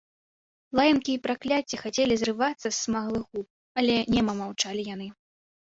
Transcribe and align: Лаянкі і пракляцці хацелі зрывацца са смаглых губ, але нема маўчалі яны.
Лаянкі 0.79 1.11
і 1.15 1.19
пракляцці 1.27 1.81
хацелі 1.83 2.13
зрывацца 2.23 2.65
са 2.65 2.73
смаглых 2.85 3.23
губ, 3.31 3.47
але 3.83 3.95
нема 4.17 4.31
маўчалі 4.43 4.91
яны. 4.95 5.07